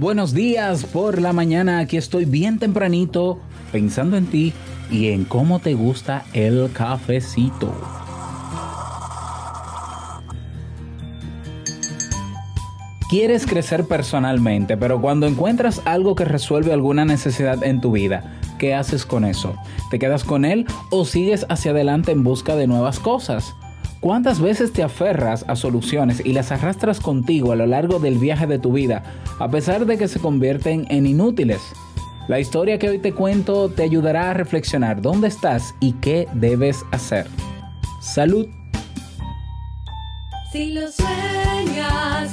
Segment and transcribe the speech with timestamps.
[0.00, 3.38] Buenos días por la mañana, aquí estoy bien tempranito
[3.70, 4.54] pensando en ti
[4.90, 7.70] y en cómo te gusta el cafecito.
[13.10, 18.74] Quieres crecer personalmente, pero cuando encuentras algo que resuelve alguna necesidad en tu vida, ¿qué
[18.74, 19.54] haces con eso?
[19.90, 23.54] ¿Te quedas con él o sigues hacia adelante en busca de nuevas cosas?
[24.00, 28.46] ¿Cuántas veces te aferras a soluciones y las arrastras contigo a lo largo del viaje
[28.46, 29.02] de tu vida,
[29.38, 31.60] a pesar de que se convierten en inútiles?
[32.26, 36.82] La historia que hoy te cuento te ayudará a reflexionar dónde estás y qué debes
[36.92, 37.26] hacer.
[38.00, 38.48] Salud.
[40.50, 42.32] Si lo sueñas,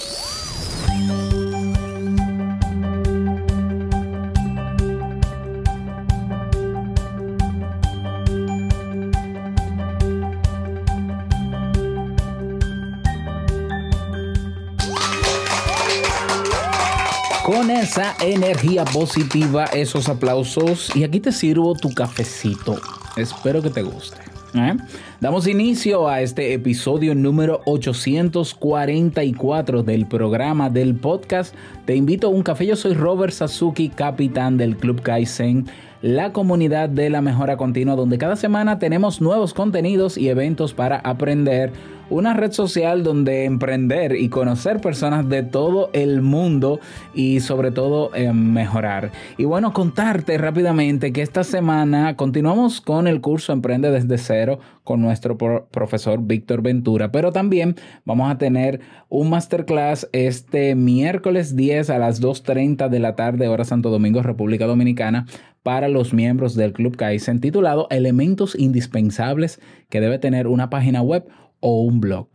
[17.61, 22.81] Con esa energía positiva, esos aplausos y aquí te sirvo tu cafecito.
[23.15, 24.17] Espero que te guste.
[24.55, 24.75] ¿eh?
[25.19, 31.53] Damos inicio a este episodio número 844 del programa del podcast.
[31.85, 32.65] Te invito a un café.
[32.65, 35.67] Yo soy Robert Sasuki, capitán del Club Kaizen,
[36.01, 40.97] la comunidad de la mejora continua, donde cada semana tenemos nuevos contenidos y eventos para
[40.97, 41.71] aprender
[42.11, 46.79] una red social donde emprender y conocer personas de todo el mundo
[47.15, 49.11] y sobre todo eh, mejorar.
[49.37, 55.01] Y bueno, contarte rápidamente que esta semana continuamos con el curso Emprende desde cero con
[55.01, 61.89] nuestro pro- profesor Víctor Ventura, pero también vamos a tener un masterclass este miércoles 10
[61.89, 65.25] a las 2.30 de la tarde hora Santo Domingo, República Dominicana
[65.63, 71.27] para los miembros del Club Kaizen titulado Elementos indispensables que debe tener una página web
[71.61, 72.27] o un blog.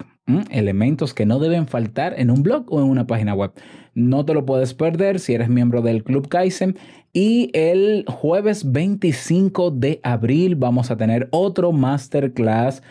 [0.50, 3.52] Elementos que no deben faltar en un blog o en una página web.
[3.94, 6.76] No te lo puedes perder si eres miembro del Club Kaizen.
[7.12, 12.82] Y el jueves 25 de abril vamos a tener otro masterclass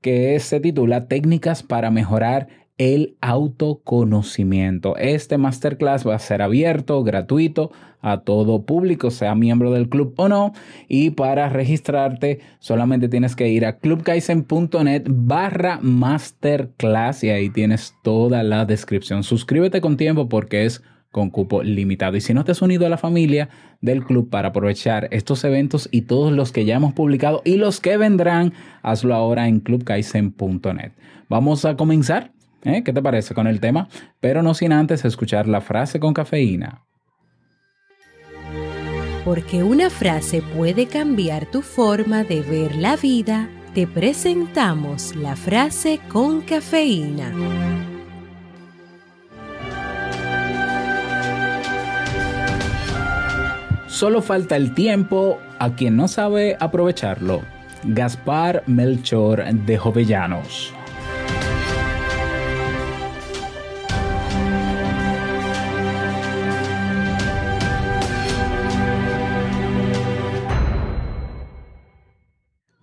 [0.00, 4.96] que se titula Técnicas para mejorar el autoconocimiento.
[4.96, 7.70] Este masterclass va a ser abierto, gratuito
[8.00, 10.52] a todo público, sea miembro del club o no.
[10.88, 18.42] Y para registrarte solamente tienes que ir a clubkaizen.net barra masterclass y ahí tienes toda
[18.42, 19.22] la descripción.
[19.22, 20.82] Suscríbete con tiempo porque es
[21.12, 22.16] con cupo limitado.
[22.16, 23.48] Y si no te has unido a la familia
[23.80, 27.80] del club para aprovechar estos eventos y todos los que ya hemos publicado y los
[27.80, 28.52] que vendrán,
[28.82, 30.92] hazlo ahora en clubkaizen.net.
[31.28, 32.33] Vamos a comenzar.
[32.64, 32.82] ¿Eh?
[32.82, 33.88] ¿Qué te parece con el tema?
[34.20, 36.82] Pero no sin antes escuchar la frase con cafeína.
[39.24, 46.00] Porque una frase puede cambiar tu forma de ver la vida, te presentamos la frase
[46.08, 47.32] con cafeína.
[53.86, 57.42] Solo falta el tiempo a quien no sabe aprovecharlo.
[57.84, 60.74] Gaspar Melchor de Jovellanos.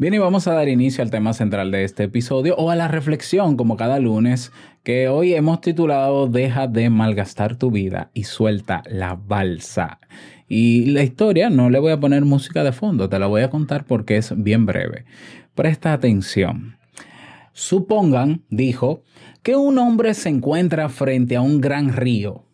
[0.02, 2.88] Bien, y vamos a dar inicio al tema central de este episodio o a la
[2.88, 4.52] reflexión, como cada lunes,
[4.82, 10.00] que hoy hemos titulado Deja de malgastar tu vida y suelta la balsa.
[10.48, 13.52] Y la historia no le voy a poner música de fondo, te la voy a
[13.52, 15.06] contar porque es bien breve.
[15.54, 16.80] Presta atención.
[17.54, 19.04] Supongan, dijo,
[19.44, 22.48] que un hombre se encuentra frente a un gran río.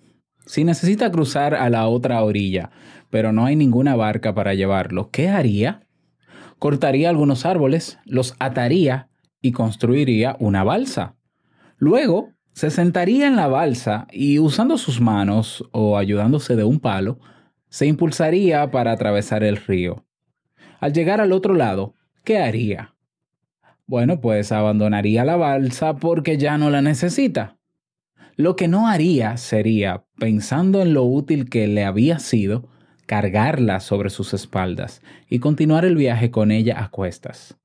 [0.46, 2.72] Si necesita cruzar a la otra orilla,
[3.10, 5.87] pero no hay ninguna barca para llevarlo, ¿qué haría?
[6.60, 9.10] Cortaría algunos árboles, los ataría
[9.42, 11.16] y construiría una balsa.
[11.78, 17.20] Luego se sentaría en la balsa y usando sus manos o ayudándose de un palo,
[17.70, 20.06] se impulsaría para atravesar el río.
[20.80, 22.96] Al llegar al otro lado, ¿qué haría?
[23.86, 27.58] Bueno, pues abandonaría la balsa porque ya no la necesita.
[28.36, 32.70] Lo que no haría sería, pensando en lo útil que le había sido,
[33.08, 37.58] cargarla sobre sus espaldas y continuar el viaje con ella a cuestas.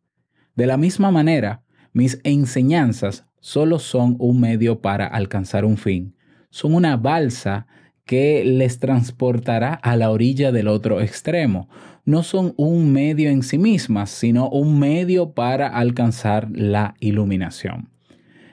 [0.54, 1.62] De la misma manera,
[1.92, 6.16] mis enseñanzas solo son un medio para alcanzar un fin.
[6.48, 7.66] Son una balsa
[8.06, 11.68] que les transportará a la orilla del otro extremo.
[12.04, 17.90] No son un medio en sí mismas, sino un medio para alcanzar la iluminación.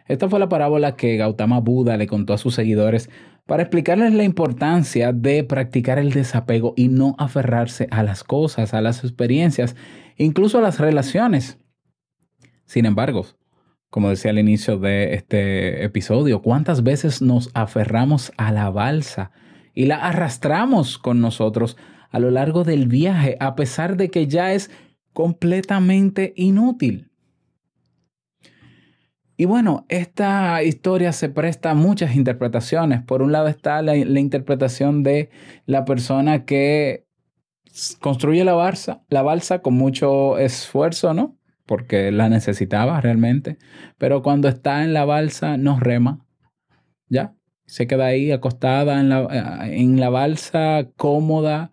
[0.07, 3.11] Esta fue la parábola que Gautama Buda le contó a sus seguidores
[3.49, 8.81] para explicarles la importancia de practicar el desapego y no aferrarse a las cosas, a
[8.81, 9.75] las experiencias,
[10.17, 11.57] incluso a las relaciones.
[12.65, 13.25] Sin embargo,
[13.89, 19.31] como decía al inicio de este episodio, ¿cuántas veces nos aferramos a la balsa
[19.73, 21.75] y la arrastramos con nosotros
[22.11, 24.69] a lo largo del viaje a pesar de que ya es
[25.11, 27.08] completamente inútil?
[29.39, 33.01] Y bueno, esta historia se presta a muchas interpretaciones.
[33.03, 35.29] Por un lado está la, interpretación de
[35.65, 37.07] la persona que
[38.01, 41.37] construye la balsa, la balsa con mucho esfuerzo, ¿no?
[41.65, 43.57] Porque la necesitaba realmente.
[43.97, 46.19] Pero cuando está en la balsa no rema,
[47.07, 47.33] ¿ya?
[47.65, 51.71] Se queda ahí acostada en la, en la balsa, cómoda,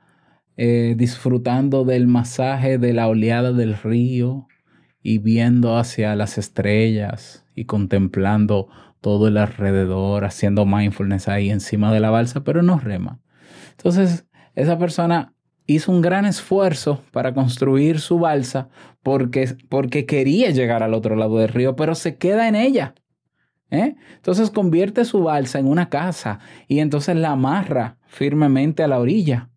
[0.57, 4.47] eh, disfrutando del masaje de la oleada del río
[5.07, 8.67] y viendo hacia las estrellas y contemplando
[9.01, 13.21] todo el alrededor, haciendo mindfulness ahí encima de la balsa, pero no rema.
[13.71, 14.27] Entonces,
[14.57, 15.33] esa persona
[15.65, 18.69] hizo un gran esfuerzo para construir su balsa
[19.05, 22.97] porque, porque quería llegar al otro lado del río, pero se queda en ella.
[23.71, 23.95] ¿eh?
[24.17, 29.51] Entonces convierte su balsa en una casa y entonces la amarra firmemente a la orilla.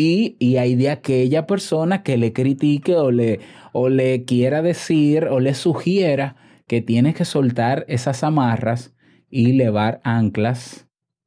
[0.00, 3.40] Y, hay de aquella persona que le critique o le,
[3.72, 6.36] o le quiera decir o le sugiera
[6.68, 8.94] que tienes que soltar esas amarras
[9.28, 10.86] y levar anclas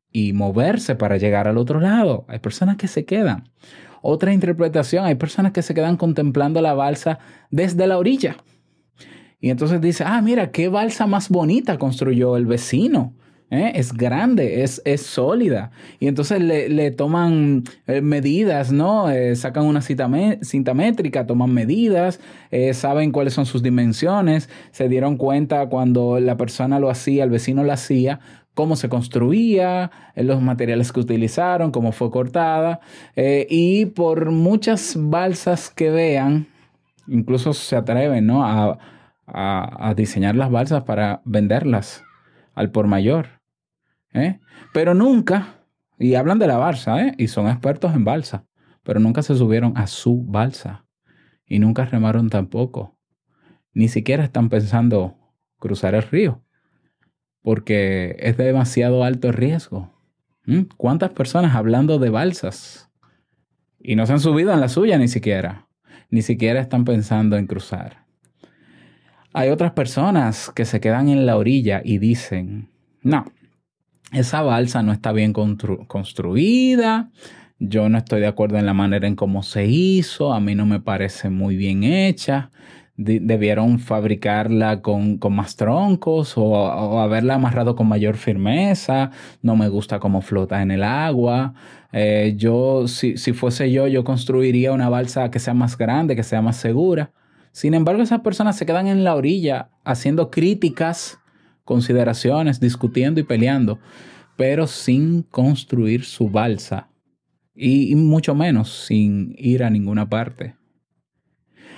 [0.09, 2.23] y moverse para llegar al otro lado.
[2.29, 3.50] Hay personas que se quedan.
[4.01, 7.19] Otra interpretación, hay personas que se quedan contemplando la balsa
[7.50, 8.38] desde la orilla.
[9.41, 13.15] Y entonces dice, ah, mira, qué balsa más bonita construyó el vecino.
[13.51, 13.74] ¿Eh?
[13.75, 15.71] es grande, es, es, sólida.
[16.00, 19.12] Y entonces le, toman eh, medidas, ¿no?
[19.12, 22.19] Eh, sacan una cinta, métrica, toman medidas,
[22.74, 27.63] saben cuáles son sus dimensiones, se dieron cuenta cuando la persona lo hacía, el vecino
[27.63, 28.19] lo hacía,
[28.53, 32.80] cómo se construía, los materiales que utilizaron, cómo fue cortada.
[33.15, 36.47] y por muchas balsas que vean,
[37.07, 38.45] incluso se atreven, ¿no?
[38.45, 38.80] A,
[39.27, 42.04] a diseñar las balsas para venderlas
[42.56, 43.40] al por mayor.
[44.13, 44.39] ¿Eh?
[44.73, 45.65] Pero nunca,
[45.97, 47.15] y hablan de la balsa, ¿eh?
[47.17, 48.45] y son expertos en balsa,
[48.83, 50.85] pero nunca se subieron a su balsa
[51.45, 52.97] y nunca remaron tampoco.
[53.73, 55.17] Ni siquiera están pensando
[55.59, 56.43] cruzar el río,
[57.41, 59.93] porque es demasiado alto riesgo.
[60.45, 60.61] ¿Mm?
[60.77, 62.89] ¿Cuántas personas hablando de balsas
[63.79, 65.67] y no se han subido en la suya ni siquiera?
[66.09, 68.05] Ni siquiera están pensando en cruzar.
[69.33, 72.69] Hay otras personas que se quedan en la orilla y dicen,
[73.01, 73.25] no,
[74.11, 77.09] esa balsa no está bien construida,
[77.59, 80.65] yo no estoy de acuerdo en la manera en cómo se hizo, a mí no
[80.65, 82.51] me parece muy bien hecha,
[82.97, 89.11] debieron fabricarla con, más troncos o, haberla amarrado con mayor firmeza,
[89.41, 91.53] no me gusta cómo flota en el agua.
[91.93, 96.23] Eh, yo, si, si fuese yo, yo construiría una balsa que sea más grande, que
[96.23, 97.11] sea más segura.
[97.51, 101.20] Sin embargo, esas personas se quedan en la orilla haciendo críticas
[101.63, 103.80] consideraciones, discutiendo y peleando,
[104.35, 106.89] pero sin construir su balsa
[107.56, 110.56] y, mucho menos sin ir a ninguna parte.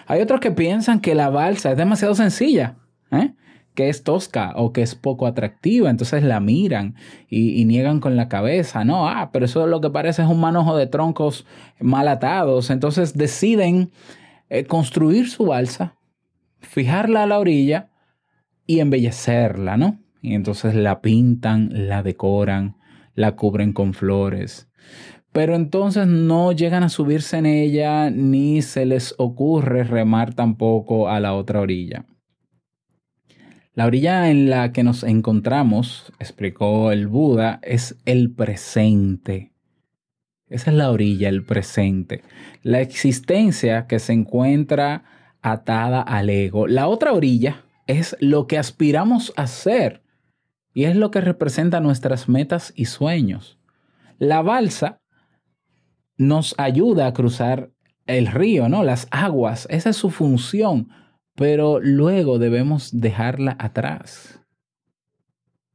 [0.06, 2.78] Hay otros que piensan que la balsa es demasiado sencilla,
[3.12, 3.34] ¿eh?
[3.74, 6.96] que es tosca o que es poco atractiva, entonces la miran
[7.28, 10.78] y, niegan con la cabeza, no, ah, pero eso lo que parece es un manojo
[10.78, 11.46] de troncos
[11.80, 13.92] mal atados, entonces deciden
[14.50, 15.96] eh, construir su balsa,
[16.60, 17.90] fijarla a la orilla
[18.66, 20.00] y embellecerla, ¿no?
[20.22, 22.78] Y entonces la pintan, la decoran,
[23.14, 24.70] la cubren con flores.
[25.32, 31.20] Pero entonces no llegan a subirse en ella ni se les ocurre remar tampoco a
[31.20, 32.06] la otra orilla.
[33.74, 39.52] La orilla en la que nos encontramos, explicó el Buda, es el presente.
[40.48, 42.22] Esa es la orilla, el presente.
[42.62, 45.04] La existencia que se encuentra
[45.42, 46.68] atada al ego.
[46.68, 50.04] La otra orilla es lo que aspiramos a ser
[50.74, 53.60] y es lo que representa nuestras metas y sueños.
[54.18, 55.02] La balsa
[56.18, 57.72] nos ayuda a cruzar
[58.06, 58.84] el río, ¿no?
[58.84, 60.90] Las aguas, esa es su función,
[61.36, 64.42] pero luego debemos dejarla atrás.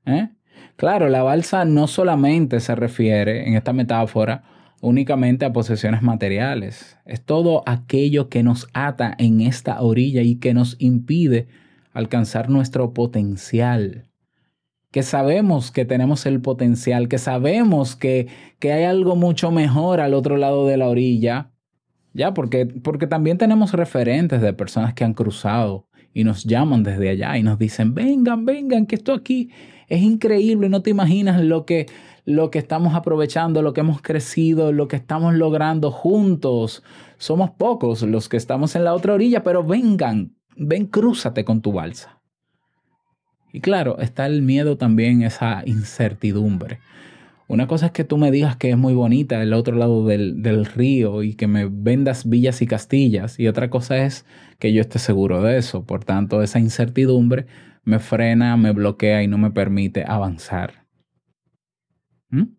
[0.05, 0.31] ¿Eh?
[0.77, 4.45] Claro, la balsa no solamente se refiere en esta metáfora
[4.81, 6.99] únicamente a posesiones materiales.
[7.05, 11.49] Es todo aquello que nos ata en esta orilla y que nos impide
[11.99, 14.09] alcanzar nuestro potencial.
[14.93, 18.29] Que sabemos que tenemos el potencial, que sabemos que,
[18.61, 21.51] que hay algo mucho mejor al otro lado de la orilla.
[22.15, 27.11] Ya, porque, porque también tenemos referentes de personas que han cruzado y nos llaman desde
[27.11, 29.51] allá y nos dicen, vengan, vengan, que esto aquí
[29.89, 31.87] es increíble, no te imaginas lo que,
[32.25, 36.85] lo que estamos aprovechando, lo que hemos crecido, lo que estamos logrando juntos.
[37.19, 41.73] Somos pocos los que estamos en la otra orilla, pero vengan, ven, crúzate con tu
[41.73, 42.21] balsa.
[43.53, 46.81] Y claro, está el miedo también, esa incertidumbre.
[47.47, 50.43] Una cosa es que tú me digas que es muy bonita el otro lado del,
[50.43, 53.41] del, río y que me vendas villas y castillas.
[53.41, 54.27] Y otra cosa es
[54.59, 55.87] que yo esté seguro de eso.
[55.87, 57.47] Por tanto, esa incertidumbre
[57.85, 60.87] me frena, me bloquea y no me permite avanzar.
[62.29, 62.58] ¿Mm?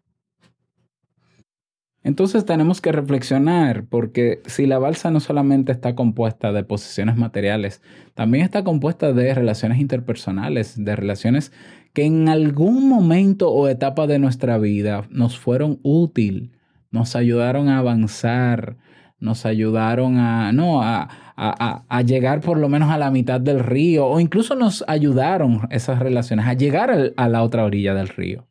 [2.09, 7.83] Entonces tenemos que reflexionar porque si la balsa no solamente está compuesta de posiciones materiales,
[8.15, 11.51] también está compuesta de relaciones interpersonales, de relaciones
[11.93, 16.51] que en algún momento o etapa de nuestra vida nos fueron útil,
[16.89, 18.77] nos ayudaron a avanzar,
[19.19, 23.59] nos ayudaron a, no, a, a, a, llegar por lo menos a la mitad del
[23.59, 28.48] río o incluso nos ayudaron esas relaciones a llegar a la otra orilla del río.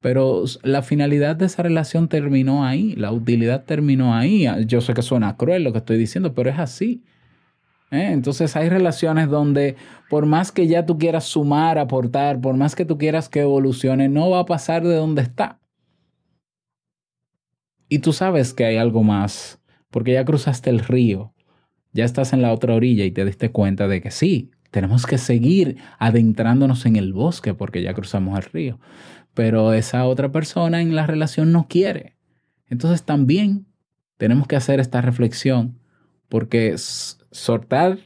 [0.00, 4.46] Pero la finalidad de esa relación terminó ahí, la utilidad terminó ahí.
[4.66, 7.02] Yo sé que suena cruel lo que estoy diciendo, pero es así.
[7.90, 8.10] ¿eh?
[8.12, 9.76] Entonces hay relaciones donde
[10.10, 14.08] por más que ya tú quieras sumar, aportar, por más que tú quieras que evolucione,
[14.08, 15.58] no va a pasar de donde está.
[17.88, 19.60] Y tú sabes que hay algo más,
[19.90, 21.32] porque ya cruzaste el río,
[21.92, 25.18] ya estás en la otra orilla y te diste cuenta de que sí, tenemos que
[25.18, 28.80] seguir adentrándonos en el bosque porque ya cruzamos el río
[29.36, 32.16] pero esa otra persona en la relación no quiere.
[32.68, 33.66] Entonces también
[34.16, 35.78] tenemos que hacer esta reflexión
[36.30, 37.98] porque soltar,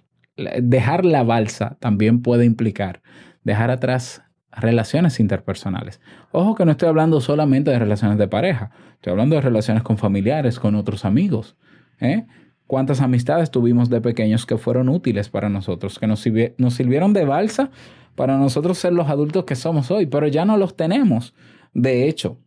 [0.60, 3.00] dejar la balsa también puede implicar
[3.44, 6.00] dejar atrás relaciones interpersonales.
[6.32, 9.98] Ojo que no estoy hablando solamente de relaciones de pareja, estoy hablando de relaciones con
[9.98, 11.56] familiares, con otros amigos.
[12.00, 12.26] ¿eh?
[12.66, 16.24] ¿Cuántas amistades tuvimos de pequeños que fueron útiles para nosotros, que nos,
[16.58, 17.70] nos sirvieron de balsa
[18.14, 21.34] para nosotros ser los adultos que somos hoy, pero ya no los tenemos.
[21.72, 22.38] De hecho,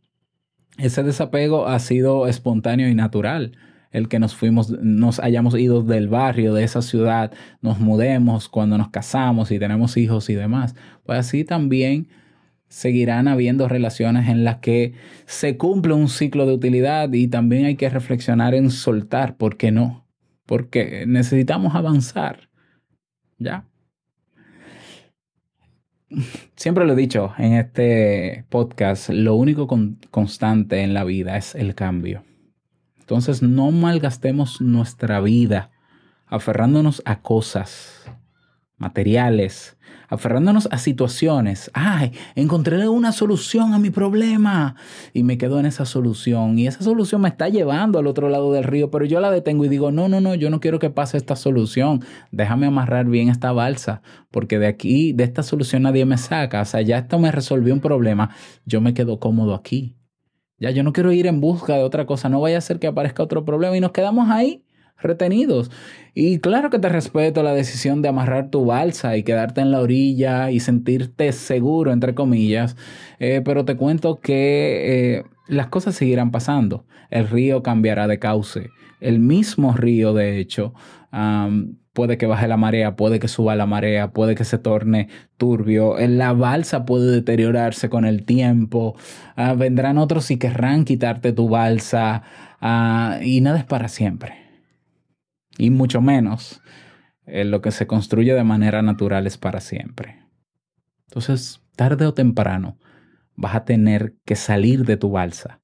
[0.78, 3.58] ese desapego ha sido espontáneo y natural.
[3.92, 8.78] El que nos fuimos, nos hayamos ido del barrio, de esa ciudad, nos mudemos cuando
[8.78, 10.76] nos casamos y tenemos hijos y demás.
[11.06, 12.08] Pues así también
[12.74, 14.94] seguirán habiendo relaciones en las que
[15.28, 19.72] se cumple un ciclo de utilidad y también hay que reflexionar en soltar, ¿por qué
[19.72, 20.08] no?
[20.48, 22.50] Porque necesitamos avanzar.
[23.38, 23.68] ¿Ya?
[26.56, 29.68] Siempre lo he dicho en este podcast, lo único
[30.12, 32.24] constante en la vida es el cambio.
[33.00, 35.72] Entonces no malgastemos nuestra vida
[36.28, 38.04] aferrándonos a cosas
[38.78, 39.78] materiales,
[40.10, 41.72] aferrándonos a situaciones.
[41.74, 44.76] Ay, encontré una solución a mi problema
[45.14, 46.60] y me quedo en esa solución.
[46.60, 49.66] Y esa solución me está llevando al otro lado del río, pero yo la detengo
[49.66, 52.04] y digo, no, no, no, yo no quiero que pase esta solución.
[52.32, 54.02] Déjame amarrar bien esta balsa,
[54.32, 56.62] porque de aquí, de esta solución nadie me saca.
[56.62, 58.30] O sea, ya esto me resolvió un problema.
[58.66, 59.96] Yo me quedo cómodo aquí.
[60.60, 62.30] Ya yo no quiero ir en busca de otra cosa.
[62.30, 64.64] No vaya a ser que aparezca otro problema y nos quedamos ahí
[65.04, 65.72] retenidos.
[66.16, 69.82] Y claro que te respeto la decisión de amarrar tu balsa y quedarte en la
[69.82, 72.76] orilla y sentirte seguro, entre comillas,
[73.20, 76.86] eh, pero te cuento que eh, las cosas seguirán pasando.
[77.10, 78.70] El río cambiará de cauce.
[79.00, 80.74] El mismo río, de hecho,
[81.94, 85.96] puede que baje la marea, puede que suba la marea, puede que se torne turbio.
[86.00, 88.96] La balsa puede deteriorarse con el tiempo.
[89.36, 92.24] Ah, vendrán otros y querrán quitarte tu balsa.
[92.62, 94.43] Ah, y nada es para siempre
[95.58, 96.62] y mucho menos
[97.26, 100.20] eh, lo que se construye de manera natural es para siempre.
[101.08, 102.78] Entonces, tarde o temprano,
[103.36, 105.62] vas a tener que salir de tu balsa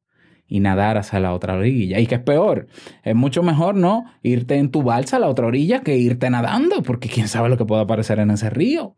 [0.48, 2.00] y nadar hacia la otra orilla.
[2.00, 2.68] Y que es peor,
[3.04, 6.82] es mucho mejor no irte en tu balsa a la otra orilla que irte nadando,
[6.82, 8.96] porque quién sabe lo que puede aparecer en ese río.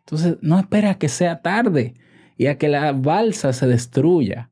[0.00, 1.94] Entonces, no esperes a que sea tarde
[2.36, 4.50] y a que la balsa se destruya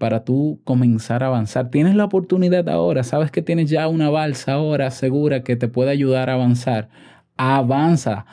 [0.00, 1.68] para tú comenzar a avanzar.
[1.68, 5.90] Tienes la oportunidad ahora, sabes que tienes ya una balsa ahora segura que te puede
[5.90, 6.88] ayudar a avanzar.
[7.36, 8.24] Avanza,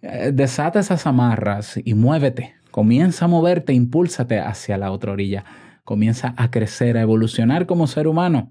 [0.00, 2.54] eh, desata esas amarras y muévete.
[2.70, 5.44] Comienza a moverte, impúlsate hacia la otra orilla.
[5.84, 8.50] Comienza a crecer, a evolucionar como ser humano.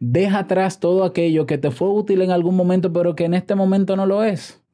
[0.00, 3.54] Deja atrás todo aquello que te fue útil en algún momento, pero que en este
[3.54, 4.64] momento no lo es.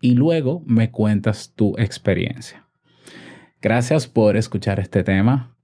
[0.00, 2.66] Y luego me cuentas tu experiencia.
[3.62, 5.56] Gracias por escuchar este tema.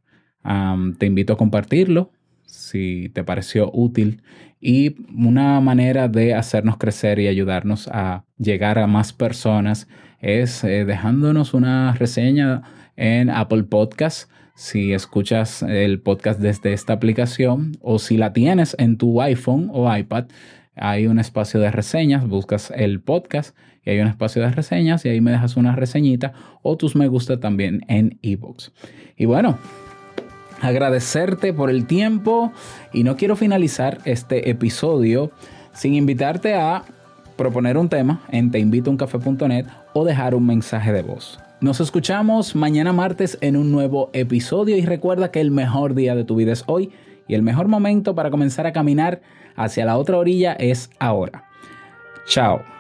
[0.99, 2.13] Te invito a compartirlo
[2.47, 4.23] si te pareció útil
[4.61, 9.89] y una manera de hacernos crecer y ayudarnos a llegar a más personas
[10.21, 12.63] es eh, dejándonos una reseña
[12.97, 18.97] en Apple Podcasts si escuchas el podcast desde esta aplicación o si la tienes en
[18.97, 20.27] tu iPhone o iPad,
[20.75, 23.57] hay un espacio de reseñas, buscas el podcast
[23.89, 27.09] y hay un espacio de reseñas y ahí me dejas una reseñita o tus me
[27.09, 28.71] gusta también en ebooks.
[29.17, 29.57] Y bueno,
[30.61, 32.53] agradecerte por el tiempo
[32.93, 35.33] y no quiero finalizar este episodio
[35.73, 36.85] sin invitarte a
[37.37, 41.39] proponer un tema en teinvitouncafe.net o dejar un mensaje de voz.
[41.63, 46.25] Nos escuchamos mañana martes en un nuevo episodio y recuerda que el mejor día de
[46.25, 46.93] tu vida es hoy
[47.27, 49.23] y el mejor momento para comenzar a caminar
[49.57, 51.45] hacia la otra orilla es ahora.
[52.27, 52.78] Chao.